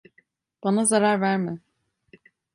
Bana 0.63 0.85
zarar 0.85 1.21
verme. 1.21 1.59